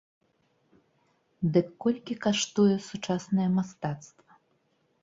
Дык 1.57 1.67
колькі 1.85 2.13
каштуе 2.27 2.75
сучаснае 2.89 3.47
мастацтва? 3.61 4.31